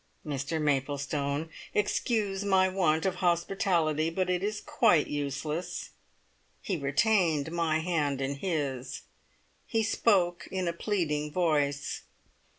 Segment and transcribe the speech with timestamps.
[0.25, 5.91] "Mr Maplestone, excuse my want of hospitality, but it is quite useless."
[6.63, 9.03] He retained my hand in his;
[9.67, 12.01] he spoke in a pleading voice.